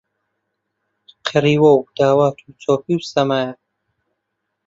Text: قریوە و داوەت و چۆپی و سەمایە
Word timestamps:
قریوە 1.27 1.71
و 1.77 1.81
داوەت 1.97 2.37
و 2.41 2.49
چۆپی 2.61 2.93
و 2.97 3.05
سەمایە 3.11 3.51